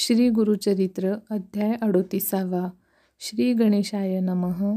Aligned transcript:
श्री 0.00 0.28
गुरुचरित्र 0.30 1.14
अध्याय 1.30 1.76
अडोतीसावा. 1.82 2.70
श्री 3.20 3.52
गणेशाय 3.52 4.20
नमः. 4.20 4.76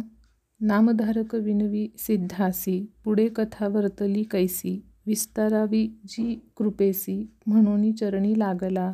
नामधारक 0.62 1.36
विनवी 1.36 1.88
सिद्धासी 1.98 2.94
पुढे 3.04 3.30
कथा 3.36 3.68
वर्तली 3.68 4.24
कैसी 4.24 4.86
विस्तारावी 5.08 5.88
जी 5.88 6.40
कृपेसी 6.58 7.32
म्हणून 7.48 7.92
चरणी 7.92 8.40
लागला. 8.40 8.94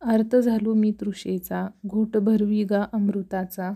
आर्त 0.00 0.36
झालो 0.36 0.74
मी 0.74 0.92
तृषेचा 1.00 1.68
घोट 1.86 2.16
भरवी 2.16 2.64
गा 2.64 2.84
अमृताचा 2.92 3.72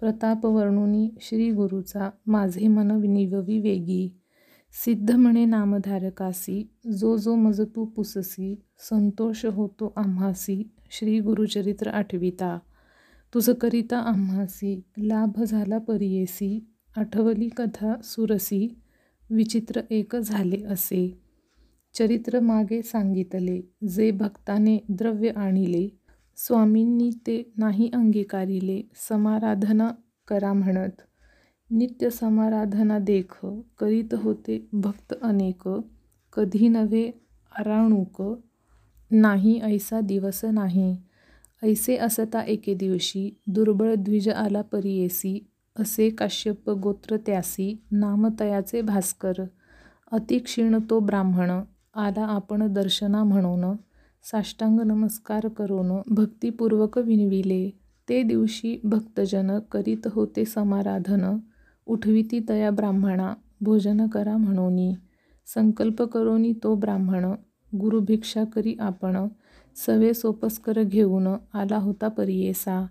प्रताप 0.00 0.46
वर्णुनी 0.46 1.10
श्री 1.20 1.50
गुरुचा 1.50 2.10
माझे 2.26 2.68
मन 2.68 2.90
निववी 2.90 3.58
वेगी. 3.58 4.20
सिद्ध 4.84 5.10
म्हणे 5.10 5.44
नामधारकासी 5.44 6.70
जो 7.00 7.16
जो 7.16 7.34
मज 7.34 7.60
तू 7.76 7.84
पुससी 7.84 8.60
संतोष 8.78 9.46
होतो 9.46 9.92
आम्हासी. 9.96 10.70
श्री 10.96 11.20
गुरुचरित्र 11.20 11.88
आठविता. 11.88 12.58
तुझ 13.34 13.50
करिता 13.50 13.98
आम्हासी 13.98 14.80
लाभ 14.98 15.42
झाला 15.42 15.78
परियेसी 15.78 16.66
आठवली 16.96 17.48
कथा 17.56 17.94
सुरसी 18.02 18.80
विचित्र 19.30 19.80
एक 19.90 20.16
झाले 20.16 20.62
असे. 20.64 21.18
चरित्र 21.94 22.40
मागे 22.40 22.82
सांगितले 22.82 23.60
जे 23.88 24.10
भक्ताने 24.10 24.78
द्रव्य 24.88 25.28
आणिले 25.28 25.88
स्वामींनी 26.36 27.10
ते 27.10 27.52
नाही 27.56 27.90
अंगीकारिले 27.94 28.82
समाराधना 29.08 29.90
करा 30.28 30.52
म्हणत. 30.52 31.02
नित्य 31.70 32.10
समाराधना 32.10 32.98
देख 32.98 33.46
करीत 33.78 34.14
होते 34.14 34.68
भक्त 34.72 35.14
अनेक 35.22 35.68
कधी 36.32 36.68
नव्हे 36.68 37.10
आराणूक 37.58 38.44
नाही 39.14 39.60
ऐसा 39.62 40.00
दिवस 40.00 40.44
नाही. 40.44 40.96
ऐसे 41.62 41.96
असता 41.96 42.40
एके 42.40 42.74
दिवशी 42.74 43.38
दुर्बळ 43.46 43.94
द्विज 43.94 44.28
आला 44.28 44.62
परियेसी 44.62 45.46
असे 45.76 46.10
काश्यप 46.10 46.70
गोत्र 46.70 47.16
त्यासी 47.16 47.82
नामतयाचे 47.90 48.80
भास्कर. 48.80 49.32
अतिक्षीण 50.12 50.78
तो 50.90 51.00
ब्राह्मण 51.00 51.50
आला 51.94 52.24
आपण 52.24 52.72
दर्शना 52.72 53.24
म्हणून 53.24 53.76
साष्टांग 54.22 54.80
नमस्कार 54.80 55.48
करून 55.48 56.02
भक्तिपूर्वक 56.06 56.98
विनविले. 56.98 57.70
ते 58.08 58.22
दिवशी 58.22 58.80
भक्तजन 58.84 59.58
करीत 59.58 60.06
होते 60.06 60.44
समाराधन 60.44 61.38
उठविती 61.86 62.40
तया 62.48 62.70
ब्राह्मणा 62.70 63.34
भोजन 63.60 64.06
करा 64.06 64.36
म्हणोनी. 64.36 64.94
संकल्प 65.46 66.02
करोनी 66.02 66.52
तो 66.62 66.74
ब्राह्मण 66.74 67.26
गुरु 67.74 68.00
भिक्षा 68.00 68.44
करी 68.44 68.74
आपण. 68.80 69.28
सवे 69.76 70.14
सोपस्कर 70.14 70.82
घेऊन 70.82 71.26
आला 71.54 71.76
होता 71.76 72.08
परियेसा. 72.08 72.86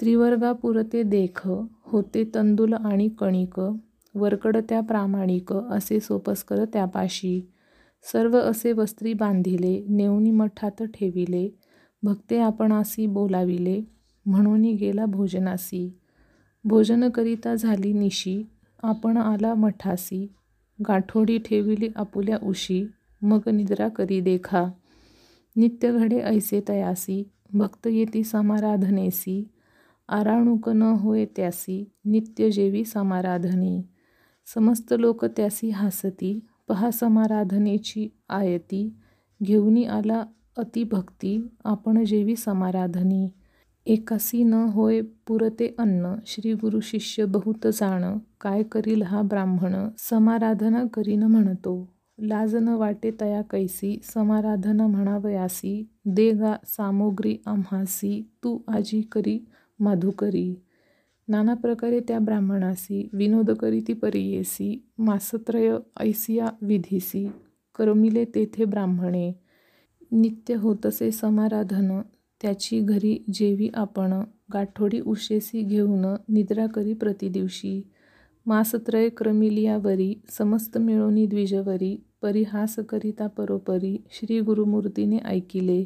त्रिवर्गापुरते 0.00 1.02
देख 1.02 1.48
होते 1.82 2.30
तंदुल 2.34 2.72
आणि 2.72 3.08
कणिक. 3.08 3.60
वरकड 4.14 4.56
त्या 4.68 4.80
प्रामाणिक 4.80 5.52
असे 5.52 6.00
सोपस्कर 6.00 6.64
त्यापाशी. 6.64 7.50
सर्व 8.12 8.38
असे 8.38 8.72
वस्त्री 8.72 9.12
बांधिले 9.12 9.84
नेवनी 9.88 10.30
मठात 10.30 10.82
ठेविले. 10.82 11.58
भक्ते 12.02 12.38
आपणासी 12.38 13.06
बोलाविले 13.06 13.82
म्हणून 14.26 14.62
गेला 14.62 15.06
भोजनासी. 15.06 15.98
भोजन 16.64 17.10
करिता 17.10 17.54
झाली 17.54 17.92
निशी 17.92 18.42
आपण 18.82 19.16
आला 19.16 19.54
मठासी. 19.54 20.32
गाठोडी 20.88 21.38
ठेविली 21.38 21.88
आपुल्या 21.96 22.38
उशी. 22.42 22.86
मग 23.24 23.48
निद्रा 23.48 23.88
करी 23.88 24.20
देखा. 24.20 24.64
नित्य 25.56 25.92
घडे 25.92 26.18
ऐसे 26.18 26.62
तयासी. 26.68 27.30
भक्त 27.54 27.86
येती 27.86 28.24
समाराधनेसी. 28.24 29.48
आराणूक 30.08 30.68
न 30.68 30.82
होय 30.82 31.24
त्यासी. 31.24 31.90
नित्य 32.04 32.50
जेवी 32.50 32.84
समाराधने. 32.84 33.88
समस्त 34.54 34.94
लोक 34.98 35.24
त्यासी 35.24 35.70
हासती. 35.70 36.40
पहा 36.68 36.90
समाराधनेची 36.90 38.08
आयती. 38.28 38.94
घेऊनी 39.42 39.84
आला 39.84 40.24
अतिभक्ती. 40.56 41.48
आपण 41.64 42.04
जेवी 42.04 42.36
समाराधनी. 42.36 43.28
एकासी 43.86 44.44
न 44.44 44.54
होय 44.54 45.00
पुरते 45.00 45.74
अन्न. 45.78 46.14
श्री 46.26 46.52
गुरु 46.52 46.80
शिष्य 46.80 47.24
बहुत 47.24 47.66
जाण. 47.66 48.18
काय 48.40 48.62
करील 48.62 49.02
हा 49.02 49.22
ब्राह्मण? 49.22 49.88
समाराधना 49.98 50.84
करीन 50.94 51.22
म्हणतो. 51.22 51.93
लाज 52.18 52.54
न 52.56 52.68
वाटे 52.78 53.10
तया 53.20 53.40
कैसी 53.50 53.98
समाराधना 54.04 54.86
म्हणावयासी 54.86 55.74
दे 56.06 56.30
गा 56.40 56.54
सामोग्री 56.66 57.36
आम्हासी 57.46 58.20
तू 58.44 58.58
आजी 58.68 59.00
करी 59.12 59.38
माधुकरी 59.80 60.54
नाना 61.28 61.54
प्रकारे 61.54 62.00
त्या 62.08 62.18
ब्राह्मणासी 62.18 63.08
विनोद 63.12 63.50
करी 63.50 63.80
ती 63.88 63.92
परियेसी 63.92 64.76
मासत्रय 64.98 65.76
ऐसिया 66.00 66.48
विधीसी 66.62 67.26
करमिले 67.74 68.24
तेथे 68.34 68.64
ब्राह्मणे. 68.64 69.32
नित्य 70.12 70.54
होतसे 70.54 71.10
समाराधन 71.10 72.00
त्याची 72.40 72.78
घरी 72.80 73.16
जेवी 73.34 73.68
आपण 73.74 74.12
गाठोडी 74.52 75.00
उशेसी 75.00 75.62
घेऊन 75.62 76.04
निद्रा 76.28 76.66
करी 76.66 76.94
प्रतिदिवशी. 76.94 77.80
मासत्रय 78.46 79.08
क्रमिलियावरी 79.08 80.14
समस्त 80.28 80.78
मिळोनी 80.78 81.26
द्विजवरी 81.26 82.04
परिहास 82.22 82.74
करिता 82.88 83.26
परोपरी 83.26 83.96
श्री 84.10 84.40
गुरुमूर्तीने 84.40 85.18
ऐकिले. 85.18 85.84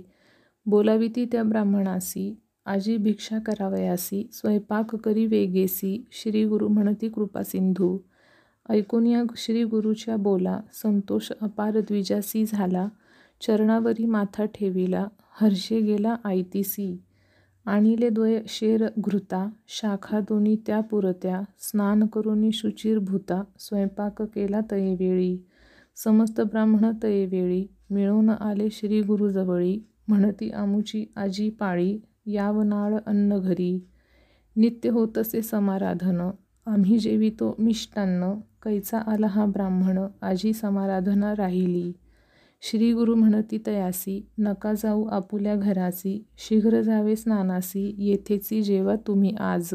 बोलाविती 0.67 1.25
त्या 1.25 1.43
ब्राह्मणासी 1.43 2.37
आजी 2.67 2.97
भिक्षा 2.97 3.39
करावयासी 3.39 4.29
स्वयंपाक 4.33 4.97
करी 4.97 5.27
वेगेसी 5.27 6.07
श्री 6.13 6.45
गुरु 6.45 6.69
म्हणती 6.69 7.09
कृपासिंधू 7.09 7.99
ऐकून 8.69 9.07
या 9.07 9.23
श्री 9.37 9.65
गुरुच्या 9.65 10.17
बोला 10.17 10.61
संतोष 10.83 11.33
अपार 11.41 11.81
द्विजासी 11.81 12.45
झाला 12.47 12.89
चरणावरी 13.41 14.05
माथा 14.05 14.45
ठेविला 14.45 15.07
हर्षे 15.41 15.81
गेला 15.81 16.17
आयतीसी. 16.25 17.03
आणिले 17.69 18.09
द्वय 18.09 18.41
शेर 18.49 18.87
घृता 18.99 19.49
शाखा 19.69 20.21
दोन्ही 20.21 20.57
त्या 20.67 20.81
पुरत्या 20.81 21.41
स्नान 21.59 22.07
करुनी 22.07 22.53
शुचिर 22.53 22.99
भूता 22.99 23.43
स्वयंपाक 23.59 24.23
केला 24.23 24.61
तयेवेळी 24.71 25.39
समस्त 25.97 26.41
ब्राह्मण 26.41 26.93
तयेवेळी 27.03 27.67
मिळून 27.91 28.31
आले 28.31 28.69
श्री 28.71 29.01
गुरुजवळी 29.03 29.81
म्हणती 30.09 30.51
आमुची 30.51 31.05
आजी 31.17 31.51
पाळी 31.51 31.99
यावनाळ 32.27 32.95
अन्न 33.07 33.39
घरी. 33.39 33.87
नित्य 34.57 34.91
होतसे 34.91 35.43
समाराधन. 35.43 36.31
आम्ही 36.67 36.99
जेवितो 36.99 37.55
मिष्टान्न. 37.59 38.33
कैचा 38.63 38.99
आला 38.99 39.27
हा 39.27 39.47
ब्राह्मण? 39.47 39.99
आजी 40.23 40.53
समाराधना 40.53 41.35
राहिली. 41.37 41.93
श्री 42.63 42.93
गुरु 42.93 43.15
म्हणती 43.15 43.59
तयासी 43.67 44.29
नका 44.39 44.73
जाऊ 44.75 45.05
आपुल्या 45.07 45.55
घरासी 45.57 46.25
शीघ्र 46.39 46.81
जावे 46.81 47.17
स्नानासी 47.17 47.95
येथेची 47.99 48.63
जेवा 48.63 48.95
तुम्ही 49.07 49.35
आज. 49.41 49.71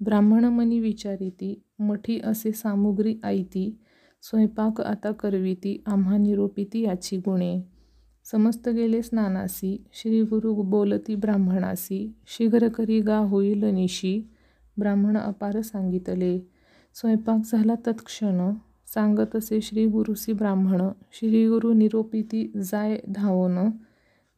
ब्राह्मण 0.00 0.44
मनी 0.44 0.80
विचारिती 0.80 1.62
मठी 1.78 2.20
असे 2.20 2.52
सामुग्री 2.52 3.16
आयती 3.22 3.78
स्वयंपाक 4.22 4.80
आता 4.80 5.12
करविती 5.12 5.82
आम्हा 5.86 6.16
निरोपिती 6.16 6.80
याची 6.80 7.16
गुणे. 7.16 7.62
समस्त 8.24 8.68
गेले 8.68 9.02
स्नानासी 9.02 9.76
श्री 9.92 10.22
गुरु 10.22 10.54
बोलती 10.54 11.14
ब्राह्मणासी 11.14 12.12
शीघ्र 12.26 12.68
करी 12.68 13.00
गा 13.00 13.18
होईल 13.18 13.64
निशी 13.64 14.30
ब्राह्मण 14.78 15.16
अपार 15.16 15.60
सांगितले. 15.60 16.38
स्वयंपाक 16.94 17.40
झाला 17.52 17.74
तत्क्षण 17.86 18.52
सांगतसे 18.96 19.60
श्री 19.60 19.86
गुरुसी 19.86 20.32
ब्राह्मण 20.32 20.82
श्री 21.12 21.48
गुरु 21.48 21.72
निरोपिती 21.72 22.52
जाय 22.56 22.98
धावोन 23.08 23.58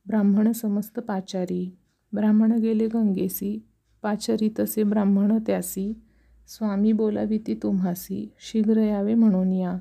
ब्राह्मण 0.07 0.53
समस्त 0.53 0.99
पाचारी. 0.99 1.77
ब्राह्मण 2.13 2.53
गेले 2.53 2.87
गंगेसी 2.87 3.59
पाचरितसे 4.03 4.83
ब्राह्मण 4.83 5.39
त्यासी 5.47 5.93
स्वामी 6.49 6.93
बोलाविती 6.93 7.55
तुम्हासी 7.55 8.33
शीघ्र 8.41 8.81
यावे 8.81 9.15
म्हणून 9.15 9.53
या. 9.53 9.78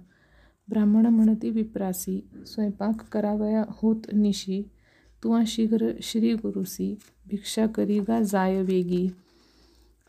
ब्राह्मण 0.70 1.06
म्हणती 1.06 1.50
विप्रासी 1.50 2.20
स्वयंपाक 2.46 3.02
करावया 3.12 3.64
होत 3.70 4.14
निशी 4.14 4.62
तुवा 5.24 5.42
शीघ्र 5.48 5.92
श्री 6.02 6.34
गुरुसी 6.34 6.96
भिक्षा 7.28 7.66
करी 7.68 8.00
गा 8.00 8.22
जाय 8.22 8.62
वेगी. 8.62 9.08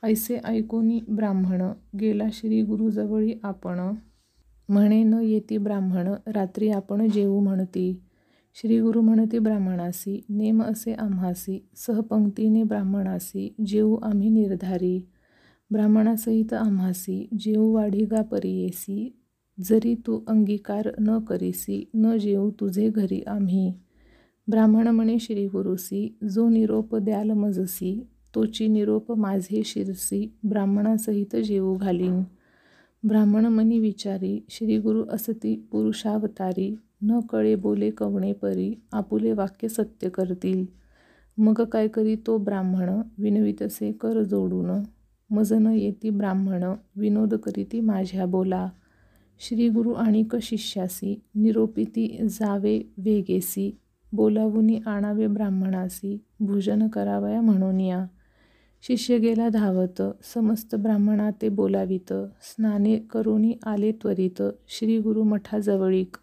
ऐसे 0.02 0.38
ऐकोनी 0.44 1.00
ब्राह्मण 1.08 1.62
गेला 2.00 2.28
श्री 2.32 2.62
गुरुजवळी 2.62 3.34
आपण 3.42 3.80
म्हणे 4.68 5.02
न 5.02 5.14
येती 5.14 5.58
ब्राह्मण 5.58 6.08
रात्री 6.26 6.70
आपण 6.70 7.06
जेवू 7.08 7.40
म्हणती. 7.40 8.00
श्री 8.54 8.80
गुरु 8.80 9.00
म्हणती 9.00 9.38
ब्राह्मणासी 9.38 10.20
नेम 10.28 10.62
असे 10.62 10.92
आम्हासी 10.92 11.58
सहपंक्तीने 11.76 12.62
ब्राह्मणासी 12.62 13.54
जेऊ 13.66 13.96
आम्ही 13.96 14.28
निर्धारी. 14.28 15.00
ब्राह्मणासहित 15.70 16.52
आम्हासी 16.52 17.28
जेऊ 17.38 17.72
वाढी 17.72 18.04
गा 18.04 18.22
परियेसी 18.22 19.12
जरी 19.58 19.94
तू 19.94 20.20
अंगीकार 20.26 20.88
न 21.00 21.18
करीसी 21.18 21.84
न 21.94 22.16
जेऊ 22.16 22.50
तुझे 22.50 22.88
घरी 22.90 23.22
आम्ही. 23.26 23.72
ब्राह्मण 24.48 24.88
म्हणे 24.88 25.18
श्री 25.18 25.46
गुरुसी 25.46 26.18
जो 26.30 26.48
निरोप 26.48 26.96
द्याल 26.96 27.30
मजसी 27.30 28.08
तोची 28.34 28.68
निरोप 28.68 29.12
माझे 29.12 29.62
शिरसी 29.64 30.38
ब्राह्मणासहित 30.44 31.36
जेऊ 31.36 31.76
घालीन. 31.76 32.22
ब्राह्मण 33.06 33.46
मनी 33.46 33.78
विचारी 33.78 34.40
श्री 34.48 34.78
गुरु 34.78 35.04
असती 35.10 35.68
पुरुषावतारी 35.72 36.74
न 37.02 37.20
कळे 37.20 37.54
बोले 37.54 37.90
कवणे 37.90 38.32
परी 38.32 38.74
आपुले 38.92 39.32
वाक्य 39.32 39.68
सत्य 39.68 40.08
करतील. 40.08 40.66
मग 41.38 41.62
काय 41.62 41.88
करी 41.88 42.16
तो 42.26 42.38
ब्राह्मण 42.38 43.00
विनवितसे 43.18 43.92
कर 43.92 44.22
जोडून. 44.22 44.70
मजन 45.30 45.66
येती 45.66 46.10
ब्राह्मण 46.10 46.64
विनोद 46.96 47.34
करीती 47.34 47.80
माझ्या 47.80 48.26
बोला. 48.26 48.68
श्री 49.38 49.68
गुरु 49.68 49.92
आणि 49.92 50.24
क 50.30 50.36
शिष्यासी 50.42 51.20
निरोपिती 51.34 52.18
जावे 52.30 52.82
वेगेसी. 52.98 53.78
बोलावुनी 54.12 54.78
आणावे 54.86 55.26
ब्राह्मणासी 55.26 56.18
भोजन 56.40 56.88
करावया 56.88 57.40
म्हणून 57.40 57.80
या 57.80 58.06
शिष्य 58.82 59.18
गेला 59.18 59.48
धावत 59.48 60.02
समस्त 60.34 60.74
ब्राह्मणा 60.74 61.30
ते 61.30 61.48
बोलावित 61.48 62.12
स्नाने 62.42 62.98
करुणी 62.98 63.54
आले 63.66 63.92
त्वरित 63.92 64.42
श्री 64.68 64.98
गुरु 64.98 65.22
मठाजवळीक. 65.22 66.16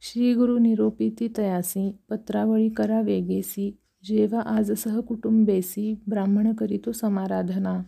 श्री 0.00 0.34
गुरु 0.34 0.58
निरोपिती 0.58 1.28
तयासी 1.36 1.96
पत्रावळी 2.10 2.68
करा 2.68 3.00
वेगेसी 3.00 3.76
जेव्हा 4.04 4.40
आज 4.40 4.72
सहकुटुंबेसी 4.72 5.94
ब्राह्मण 6.08 6.52
करीतो 6.52 6.92
समाराधना. 6.92 7.82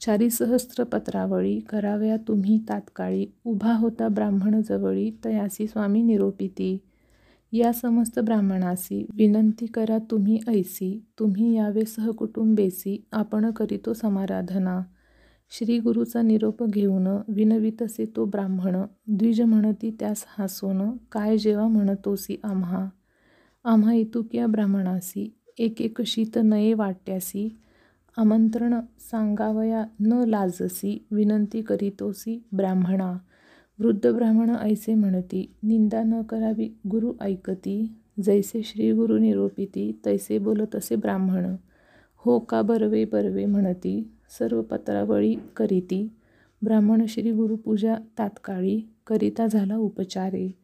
चारी 0.00 0.30
सहस्त्र 0.30 0.84
पत्रावळी 0.84 1.60
कराव्या 1.60 2.16
तुम्ही 2.16 2.58
तात्काळी 2.68 3.26
उभा 3.44 3.72
होता 3.72 4.08
ब्राह्मण 4.08 4.62
जवळी 4.68 5.10
तयासी 5.24 5.66
स्वामी 5.66 6.02
निरोपिती. 6.02 6.78
या 7.52 7.72
समस्त 7.72 8.18
ब्राह्मणासी 8.18 9.06
विनंती 9.14 9.66
करा 9.66 9.98
तुम्ही 10.10 10.38
ऐसी 10.48 11.04
तुम्ही 11.18 11.56
यावे 11.56 11.84
सहकुटुंबेसी 11.84 13.06
आपण 13.12 13.50
करीतो 13.50 13.92
समाराधना. 13.92 14.80
श्री 15.50 15.78
गुरुचा 15.78 16.22
निरोप 16.22 16.64
घेऊन 16.64 17.06
विनवितसे 17.28 18.04
तो 18.16 18.24
ब्राह्मण 18.24 18.76
द्विज 19.06 19.40
म्हणती 19.40 19.96
त्यास 20.00 20.24
हसून 20.38 20.96
काय 21.12 21.38
जेव्हा 21.38 21.68
म्हणतोसी 21.68 22.40
आम्हा. 22.44 22.88
आम्हा 23.64 23.92
इतुक्या 23.92 24.46
ब्राह्मणासी 24.46 25.36
एक 25.58 25.82
एक 25.82 26.02
शीत 26.02 26.38
नये 26.44 26.74
वाट्यासी. 26.74 27.58
आमंत्रण 28.16 28.74
सांगावया 28.98 29.84
न 30.00 30.12
लाजसी 30.26 31.06
विनंती 31.10 31.62
करीतोसी 31.62 32.42
ब्राह्मणा. 32.52 33.18
वृद्ध 33.78 34.12
ब्राह्मण 34.12 34.50
ऐसे 34.60 34.94
म्हणती 34.94 35.54
निंदा 35.62 36.02
न 36.02 36.22
करावी 36.22 36.78
गुरु 36.88 37.12
ऐकती. 37.20 37.92
जैसे 38.22 38.62
श्री 38.62 38.92
गुरु 38.92 39.18
निरोपिती 39.18 40.00
तैसे 40.04 40.38
बोलतसे 40.38 40.96
ब्राह्मण. 40.96 41.54
हो 42.16 42.38
का 42.38 42.62
बरवे 42.62 43.04
बरवे 43.04 43.46
म्हणती 43.46 44.10
सर्व 44.38 44.62
पत्रावळी 44.62 45.34
करीती. 45.56 46.12
ब्राह्मण 46.62 47.06
श्री 47.08 47.32
गुरुपूजा 47.32 47.96
तात्काळी 48.18 48.80
करिता 49.06 49.46
झाला 49.46 49.76
उपचारे. 49.76 50.54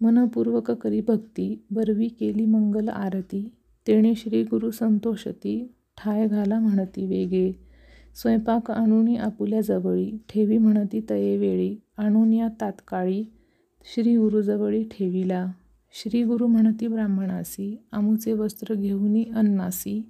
मनपूर्वक 0.00 0.70
करी 0.70 1.00
भक्ती 1.00 1.62
बरवी 1.70 2.08
केली 2.08 2.44
मंगल 2.44 2.88
आरती. 2.88 3.52
तेणे 3.86 4.14
श्री 4.14 4.42
गुरु 4.42 4.70
संतोषती 4.70 5.72
ठाय 5.98 6.28
घाला 6.28 6.58
म्हणती 6.58 7.06
वेगे. 7.06 7.69
स्वयंपाक 8.14 8.70
आणूनी 8.70 9.16
आपुल्या 9.16 9.60
जवळी 9.60 10.12
ठेवी 10.28 10.58
म्हणती 10.58 11.00
तये 11.10 11.36
वेळी 11.36 11.76
आणून 11.96 12.32
या 12.32 12.48
तात्काळी 12.60 13.24
श्री 13.94 14.16
गुरुजवळी 14.16 14.84
ठेविला. 14.84 15.52
श्री 15.92 16.24
गुरु 16.24 16.46
म्हणती 16.46 16.86
ब्राह्मणासी 16.86 17.82
आमुचे 17.92 18.32
वस्त्र 18.32 18.74
घेऊनी 18.74 19.24
अन्नासी 19.24 20.08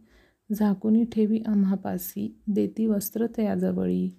झाकुनी 0.53 1.05
ठेवी 1.05 1.43
आम्हापासी 1.47 2.37
देती 2.47 2.87
वस्त्र 2.87 3.27
तयाजवळी. 3.39 4.15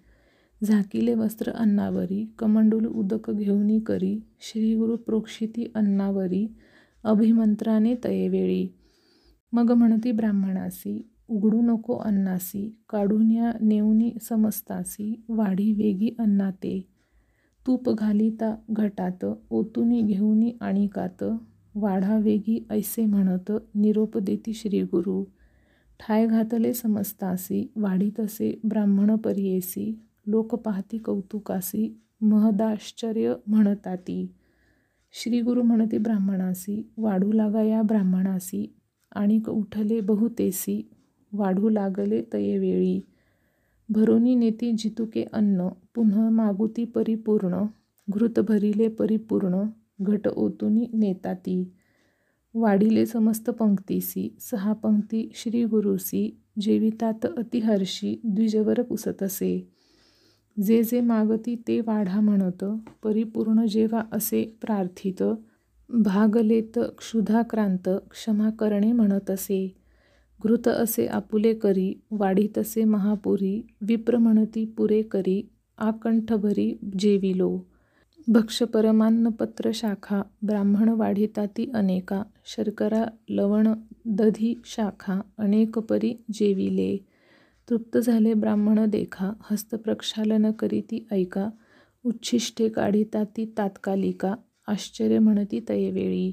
झाकिले 0.63 1.13
वस्त्र 1.13 1.51
अन्नावरी 1.51 2.33
कमंडूल 2.39 2.85
उदक 2.85 3.31
घेऊनी 3.31 3.79
करी 3.79 4.19
श्री 4.39 4.75
गुरु 4.75 4.97
प्रोक्षिती 4.97 5.71
अन्नावरी 5.75 6.53
अभिमंत्राने 7.03 7.95
तयेवेळी. 8.03 8.73
मग 9.51 9.71
म्हणती 9.71 10.11
ब्राह्मणासी 10.11 11.10
उघडू 11.31 11.61
नको 11.61 11.95
अन्नासी 11.95 12.75
काढून 12.89 13.31
या 13.31 13.51
नेऊनी 13.61 14.11
समस्तासी 14.21 15.23
वाढी 15.29 15.71
वेगी 15.71 16.15
अन्नाते. 16.19 16.85
तूप 17.67 17.89
घालिता 17.89 18.55
घटात 18.69 19.25
ओतुनी 19.49 20.01
घेऊनी 20.01 20.51
आणिकात 20.61 21.23
वाढा 21.75 22.17
वेगी 22.17 22.65
ऐसे 22.69 23.05
म्हणत 23.05 23.51
निरोप 23.75 24.17
देती 24.17 24.53
श्रीगुरु. 24.53 25.23
ठाय 25.99 26.27
घातले 26.27 26.73
समस्तासी 26.73 27.71
वाढीतसे 27.75 28.59
ब्राह्मण 28.63 29.15
परियेसी 29.15 29.99
लोक 30.27 30.55
पाहती 30.55 30.97
कौतुकासी 30.97 32.01
महदाश्चर्य 32.21 33.33
म्हणताती. 33.47 34.31
श्रीगुरु 35.11 35.63
म्हणते 35.63 35.97
ब्राह्मणासी 35.97 36.91
वाढू 36.97 37.31
लागा 37.31 37.61
या 37.61 37.81
ब्राह्मणासी 37.81 38.75
आणिक 39.15 39.49
उठले 39.49 39.99
बहुतेसी 39.99 40.90
वाढू 41.33 41.69
लागले 41.69 42.21
तयेवेळी. 42.33 43.01
भरोनी 43.89 44.35
नेती 44.35 44.71
जितुके 44.71 45.23
अन्न 45.23 45.67
पुन्हा 45.95 46.29
मागुती 46.29 46.85
परिपूर्ण 46.85 47.63
घृत 48.09 48.39
भरिले 48.39 48.87
परिपूर्ण 48.87 49.63
घट 50.01 50.27
ओतुनी 50.27 50.87
नेताती. 50.93 51.71
वाढिले 52.53 53.05
समस्त 53.05 53.49
पंक्तीसी 53.49 54.37
सहा 54.39 54.73
पंक्ती 54.73 55.31
श्री 55.35 55.65
गुरुसी 55.65 56.37
जेवितात 56.59 57.25
अतिहर्षी 57.37 58.21
द्विजवर 58.23 58.81
पुसतसे. 58.81 59.67
जे 60.63 60.83
जे 60.83 61.01
मागती 61.01 61.55
ते 61.67 61.81
वाढा 61.81 62.19
म्हणत 62.19 62.65
परिपूर्ण 63.03 63.65
जेव्हा 63.65 64.03
असे 64.11 64.57
प्रार्थित 64.61 65.23
भागलेत 65.89 66.79
क्षुधाक्रांत 66.97 67.89
क्षमा 68.11 68.49
करणे 68.49 68.91
म्हणतसे. 68.91 69.80
घृत 70.45 70.67
असे 70.67 71.05
आपुले 71.07 71.53
करी 71.53 71.93
वाढीतसे 72.11 72.83
महापुरी 72.83 73.67
विप्र 73.81 74.17
म्हणती 74.17 74.65
पुरे 74.65 75.01
करी 75.01 75.49
आकंठभरी 75.77 76.77
जेविलो. 76.99 77.59
भक्ष 78.27 78.63
परमान्नपत्र 78.63 79.71
शाखा 79.73 80.21
ब्राह्मण 80.41 80.89
वाढिताती 80.89 81.69
अनेका 81.73 82.23
शर्करा 82.45 83.05
लवण 83.29 83.67
दधी 84.05 84.61
शाखा 84.65 85.21
अनेक 85.37 85.79
परी 85.79 86.13
जेविले. 86.33 86.97
तृप्त 87.69 87.97
झाले 87.97 88.33
ब्राह्मण 88.33 88.89
देखा 88.89 89.31
हस्तप्रक्षालन 89.51 90.51
करीती 90.51 91.07
ऐका 91.11 91.49
उच्छिष्टे 92.05 92.69
काढिताती 92.69 93.53
तात्कालिका 93.57 94.35
आश्चर्य 94.67 95.19
म्हणती 95.19 95.59
तयेवेळी. 95.69 96.31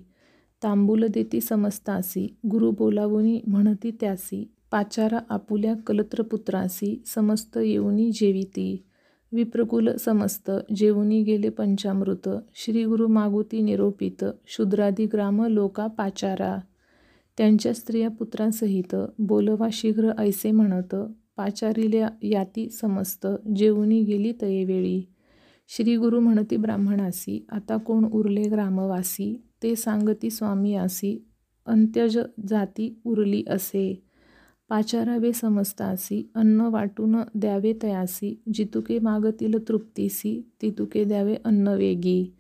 तांबूल 0.62 1.04
देती 1.06 1.40
समस्तासी 1.40 2.36
गुरु 2.50 2.70
बोलावुनी 2.70 3.40
म्हणती 3.46 3.90
त्यासी 3.90 4.50
पाचारा 4.70 5.18
आपुल्या 5.28 5.74
कलत्रपुत्रासी 5.86 7.02
समस्त 7.06 7.58
येऊनी 7.58 8.10
जेविती. 8.10 8.84
विप्रकुल 9.32 9.96
समस्त 9.96 10.50
जेवुनी 10.76 11.22
गेले 11.22 11.48
पंचामृत 11.48 12.28
श्री 12.54 12.84
गुरु 12.84 13.08
मागुती 13.08 13.60
निरोपित 13.60 14.24
शूद्रादी 14.46 15.06
ग्राम 15.06 15.44
लोका 15.44 15.86
पाचारा. 15.86 16.58
त्यांच्या 17.38 17.74
स्त्रिया 17.74 18.10
पुत्रांसहित 18.10 18.96
बोलवा 19.18 19.68
शीघ्र 19.72 20.12
ऐसे 20.18 20.50
म्हणत 20.50 20.94
पाचारिल्या 21.36 22.08
याती 22.22 22.70
समस्त 22.70 23.26
जेवुनी 23.56 24.02
गेली 24.02 24.32
तयेवेळी. 24.42 25.02
श्री 25.68 25.96
गुरु 25.96 26.20
म्हणती 26.20 26.56
ब्राह्मणासी 26.56 27.46
आता 27.52 27.76
कोण 27.76 28.04
उरले 28.04 28.42
ग्रामवासी? 28.42 29.42
ते 29.62 29.76
सांगती 29.76 30.30
स्वामी 30.30 30.74
आसी 30.74 31.26
अंत्यज 31.66 32.18
जाती 32.48 33.00
उरली 33.04 33.44
असे. 33.48 34.02
पाचारावे 34.68 35.32
समजतासी 35.32 36.30
अन्न 36.34 36.60
वाटून 36.60 37.16
द्यावे 37.34 37.72
तयासी 37.82 38.42
जितुके 38.54 38.98
मागतील 38.98 39.68
तृप्तीसी 39.68 40.52
तितुके 40.62 41.04
द्यावे 41.04 41.36
अन्न 41.44 41.68
वेगी. 41.68 42.32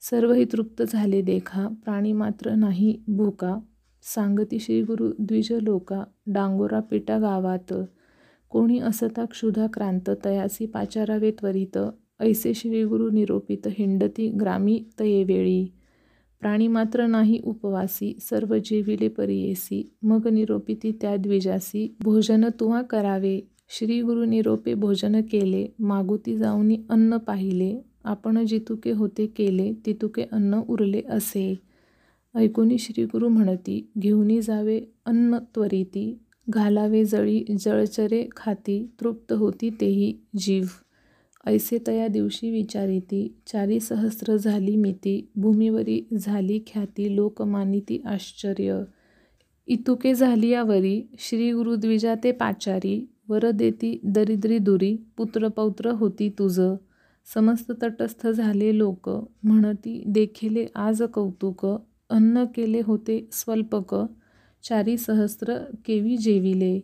सर्वही 0.00 0.44
तृप्त 0.44 0.82
झाले 0.88 1.22
देखा 1.22 1.68
प्राणी 1.84 2.12
मात्र 2.12 2.54
नाही 2.54 2.98
भूका. 3.08 3.58
सांगती 4.02 4.58
श्री 4.58 4.82
गुरु 4.82 5.10
द्विज 5.18 5.52
लोका 5.52 6.04
डांगोरा 6.26 6.80
पेटा 6.80 7.18
गावात. 7.18 7.74
कोणी 8.50 8.78
असता 8.78 9.24
क्षुधा 9.24 9.66
क्रांत 9.66 10.10
तयासी 10.24 10.66
पाचारावे 10.66 11.30
त्वरित. 11.30 11.78
ऐसे 12.20 12.54
श्रीगुरु 12.54 13.10
निरोपित 13.10 13.66
हिंडती 13.66 14.28
ग्रामी 14.30 14.84
तयेवेळी 15.00 15.66
प्राणी 16.44 16.68
मात्र 16.68 17.06
नाही 17.06 17.40
उपवासी 17.44 18.18
सर्व 18.20 18.56
जेविले 18.64 19.08
परियेसी. 19.08 19.92
मग 20.02 20.28
निरोपिती 20.28 20.92
त्या 21.00 21.16
द्विजासी 21.16 21.96
भोजन 22.00 22.44
तुवा 22.60 22.82
करावे. 22.82 23.40
श्री 23.68 24.00
गुरु 24.02 24.24
निरोपे 24.24 24.74
भोजन 24.74 25.20
केले 25.20 25.66
मागुती 25.78 26.36
जाऊनी 26.36 26.78
अन्न 26.90 27.16
पाहिले. 27.16 27.80
आपण 28.04 28.44
जितुके 28.46 28.90
होते 28.90 29.26
केले 29.26 29.72
तितुके 29.86 30.22
अन्न 30.32 30.60
उरले 30.68 31.02
असे. 31.08 31.58
ऐकुनी 32.34 32.78
श्रीगुरु 32.78 33.28
म्हणती 33.28 33.90
घेऊनी 33.98 34.42
जावे 34.42 34.80
अन्न 35.06 35.38
त्वरिती 35.54 36.18
घालावे 36.50 37.04
जळी 37.04 37.44
जळचरे 37.58 38.28
खाती 38.36 38.90
तृप्त 39.00 39.32
होती 39.32 39.70
तेही 39.80 40.14
जीव. 40.38 40.64
ऐसे 41.46 41.78
तया 41.86 42.06
दिवशी 42.06 42.50
विचारिती 42.50 43.34
चारी 43.46 43.80
सहस्र 43.80 44.36
झाली 44.36 44.76
मिती. 44.76 45.28
भूमीवरी 45.36 46.06
झाली 46.20 46.60
ख्याती. 46.66 47.16
लोकमानिती 47.16 48.02
आश्चर्य. 48.04 48.82
इतुके 49.66 50.14
झाली 50.14 50.48
यावरी. 50.48 51.02
श्री 51.18 51.52
गुरुद्विजा 51.52 52.14
ते 52.24 52.32
पाचारी. 52.32 53.08
वर 53.28 53.50
देती 53.50 54.00
दरिद्री 54.04 54.58
दुरी. 54.58 54.96
पुत्रपौत्र 55.16 55.90
होती 55.90 56.28
तुझं. 56.28 56.76
समस्त 57.34 57.72
तटस्थ 57.82 58.26
झाले 58.26 58.78
लोक. 58.78 59.08
म्हणती 59.42 60.04
देखिले 60.06 60.66
आज 60.74 61.02
कौतुक. 61.02 61.66
अन्न 62.10 62.44
केले 62.54 62.80
होते 62.84 63.28
स्वल्पक. 63.32 63.96
चारी 64.62 64.96
सहस्र 64.96 65.58
केवी 65.84 66.16
जेविले. 66.16 66.80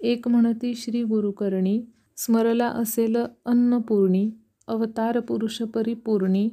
एक 0.00 0.28
म्हणती 0.28 0.74
श्री 0.74 1.02
गुरुकर्णी. 1.02 1.82
स्मरला 2.16 2.68
असेल 2.68 3.16
अन्नपूर्णी 3.46 4.30
अवतार 4.66 5.20
पुरुष 5.20 5.62
परिपूर्णी 5.62 6.48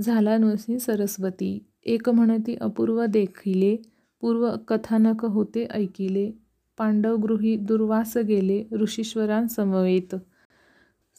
झाला 0.00 0.36
नुसी 0.38 0.78
सरस्वती. 0.78 1.58
एक 1.84 2.08
म्हणती 2.08 2.54
अपूर्व 2.54 3.04
देखिले 3.06 3.76
पूर्व 4.20 4.50
कथानक 4.68 5.24
होते 5.24 5.66
ऐकिले. 5.70 6.30
पांडव 6.78 7.16
गृही 7.16 7.56
दुर्वास 7.56 8.16
गेले 8.16 8.64
ऋषीश्वरांसमवेत. 8.72 10.14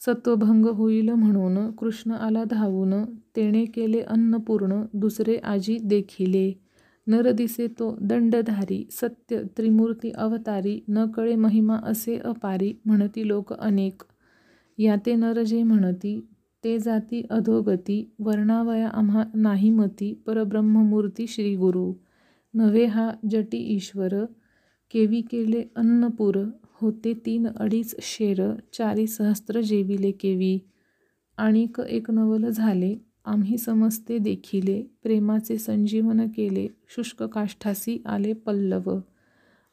सत्वभंग 0.06 0.66
होईल 0.66 1.08
म्हणून 1.08 1.70
कृष्ण 1.70 2.10
आला 2.10 2.44
धावून. 2.44 2.94
तेणे 3.36 3.64
केले 3.64 4.00
अन्नपूर्ण 4.00 4.82
दुसरे 4.94 5.36
आजी 5.36 5.78
देखिले. 5.82 6.52
नर 7.06 7.30
दिसे 7.32 7.66
तो 7.68 7.90
दंडधारी 8.00 8.84
सत्य 8.90 9.42
त्रिमूर्ती 9.56 10.10
अवतारी 10.10 10.78
न 10.88 11.04
कळे 11.06 11.34
महिमा 11.36 11.76
असे 11.84 12.16
अपारी 12.24 12.72
म्हणती 12.86 13.26
लोक 13.28 13.52
अनेक. 13.52 14.02
याते 14.78 15.14
नर 15.14 15.42
जे 15.42 15.62
म्हणती 15.62 16.18
ते 16.64 16.78
जाती 16.78 17.22
अधोगती 17.30 18.02
वर्णावया 18.18 18.88
आम्हा 18.88 19.24
नाही 19.34 19.70
मती 19.70 20.12
परब्रह्ममूर्ती 20.26 21.26
श्री 21.26 21.54
गुरु 21.56 21.92
नव्हे 22.54 22.84
हा 22.84 23.10
जटी 23.30 23.58
ईश्वर 23.74 24.14
केवी 24.90 25.20
केले 25.20 25.62
अन्नपूर 25.76 26.36
होते 26.80 27.12
तीन 27.26 27.46
अडीच 27.56 27.94
शेर 28.02 28.42
चारी 28.72 29.06
सहस्त्र 29.06 29.60
जेविले 29.60 30.10
केवी. 30.10 30.58
आणिक 31.38 31.80
एक 31.80 32.10
नवल 32.10 32.48
झाले 32.50 32.94
आम्ही 33.26 33.58
समजते 33.58 34.18
देखिले 34.18 34.82
प्रेमाचे 35.02 35.58
संजीवन 35.58 36.28
केले 36.28 36.66
शुष्क 36.88 37.22
काष्ठासी 37.22 38.02
आले 38.06 38.32
पल्लव. 38.32 38.98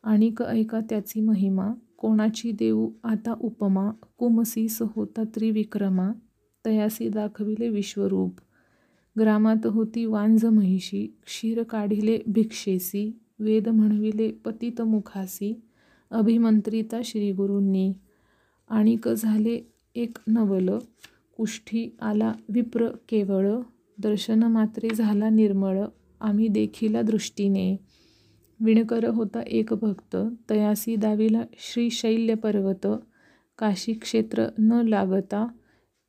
आणिक 0.03 0.41
ऐका 0.41 0.79
त्याची 0.89 1.21
महिमा 1.21 1.73
कोणाची 1.97 2.51
देऊ 2.51 2.91
आता 3.03 3.33
उपमा 3.39 3.91
कुमसीस 4.17 4.81
होता 4.81 5.23
त्रिविक्रमा 5.35 6.11
तयासी 6.65 7.09
दाखविले 7.09 7.69
विश्वरूप. 7.69 8.35
ग्रामात 9.19 9.65
होती 9.65 10.05
वांझ 10.05 10.45
महिषी 10.45 11.05
क्षीर 11.25 11.63
काढिले 11.63 12.19
भिक्षेसी 12.27 13.19
वेद 13.39 13.69
म्हणविले 13.69 14.31
पतित 14.31 14.81
मुखासी 14.81 15.61
अभिमंत्रिता 16.11 17.01
श्रीगुरूंनी. 17.05 17.93
आणिक 18.69 19.07
झाले 19.07 19.59
एक 19.95 20.17
नवल 20.27 20.69
कुष्ठी 21.37 21.89
आला 22.01 22.33
विप्र 22.49 22.87
केवळ 23.09 23.51
दर्शन 23.99 24.43
मात्रे 24.43 24.89
झाला 24.95 25.29
निर्मळ 25.29 25.81
आम्ही 26.21 26.47
देखिला 26.47 27.01
दृष्टीने. 27.01 27.77
विणकर 28.59 29.05
होता 29.05 29.41
एक 29.47 29.73
भक्त 29.73 30.17
तयासी 30.49 30.95
दाविला 30.95 31.41
श्रीशैल्य 31.57 32.33
पर्वत 32.33 32.87
काशी 33.57 33.93
क्षेत्र 33.93 34.45
न 34.59 34.81
लागता 34.87 35.47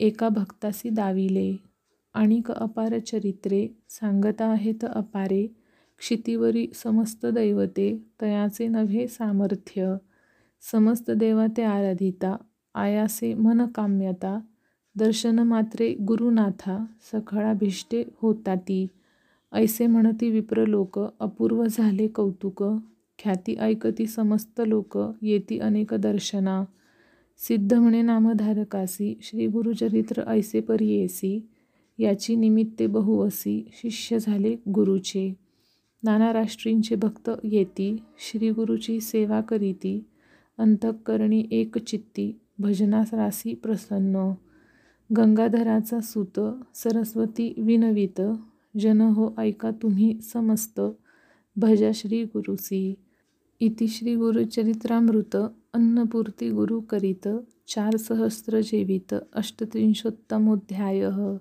एका 0.01 0.29
भक्तासी 0.29 0.89
दाविले. 0.89 1.57
आणिक 2.15 2.51
अपार 2.51 2.99
चरित्रे 2.99 3.69
सांगता 3.89 4.47
आहेत 4.47 4.85
अपारे 4.85 5.47
क्षितीवरी 5.99 6.67
समस्त 6.75 7.27
दैवते 7.27 8.03
तयाचे 8.21 8.69
नव्हे 8.69 9.07
सामर्थ्य. 9.09 9.95
समस्त 10.73 11.11
देवाते 11.11 11.63
आराधिता 11.63 12.37
आयासे 12.75 13.35
मन 13.35 13.67
काम्यता 13.67 14.41
दर्शन 14.99 15.39
मात्रे 15.39 15.95
गुरुनाथा 15.95 16.85
सखळाभिष्टे 17.13 18.05
होताती. 18.23 18.87
ऐसे 19.53 19.87
म्हणती 19.87 20.31
विप्र 20.31 20.65
लोक 20.65 20.99
अपूर्व 20.99 21.65
झाले 21.71 22.07
कौतुक 22.07 22.63
ख्याती 23.19 23.57
ऐकती 23.57 24.07
समस्त 24.07 24.63
लोक 24.67 24.99
येती 25.23 25.59
अनेक 25.59 25.95
दर्शना. 25.95 26.65
सिद्ध 27.39 27.75
म्हणे 27.75 28.03
नामधारकासी 28.03 29.19
श्री 29.23 29.47
गुरुचरित्र 29.47 30.23
ऐसे 30.27 30.61
परियेसी 30.61 31.47
याची 31.99 32.37
निमित्ते 32.37 32.87
बहुवसी 32.87 33.71
शिष्य 33.73 34.19
झाले 34.19 34.57
गुरुचे. 34.69 35.35
नाना 36.03 36.33
राष्ट्रींचे 36.33 36.95
भक्त 36.95 37.31
येती 37.45 37.97
श्री 38.19 38.51
गुरुची 38.51 39.01
सेवा 39.01 39.41
करीती 39.41 40.05
अंतःकरणी 40.59 41.47
एक 41.51 41.79
चित्ती 41.79 42.39
भजनास 42.59 43.15
रासी 43.15 43.55
प्रसन्न. 43.55 44.31
गंगाधराचा 45.13 46.01
सूत 46.01 46.41
सरस्वती 46.75 47.55
विनवित 47.59 48.21
जन 48.77 49.01
हो 49.01 49.35
ऐका 49.39 49.71
तुम्ही 49.71 50.21
समस्त 50.21 50.81
भजा 51.57 51.91
श्री 51.95 52.25
गुरुसी 52.25 52.97
इति 53.61 53.89
श्री 53.89 54.15
गुरुचरित्रामृत 54.15 55.37
अन्नपूर्ती 55.75 56.51
गुरु 56.51 56.81
करीत 56.81 57.29
चार 57.69 57.97
सहस्र 57.97 58.61
जेवित 58.61 59.15
अष्टत्रिंशोत्तमोध्याय. 59.33 61.39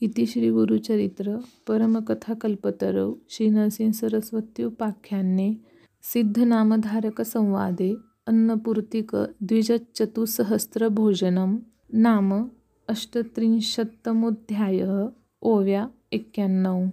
इति 0.00 0.26
श्री 0.26 0.50
गुरुचरित्र 0.50 1.38
परमकथाकल्पतरौ 1.66 3.14
श्रीनरसिंहसरस्वत्युपाख्याने 3.28 5.56
सिद्धनामधारकसंवादे 6.02 7.96
अन्नपूर्तिक 8.26 9.10
द्विजचतुस्सहस्रभोजनं 9.42 11.58
नाम 11.94 12.50
अष्टत्रिंशत्तमोध्याय 12.88 14.82
ओव्या 15.40 15.86
एक्क्याण्णव. 16.12 16.84